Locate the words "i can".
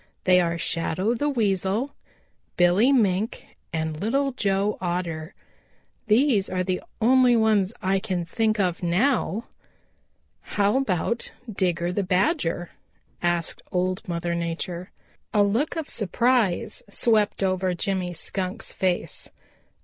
7.83-8.25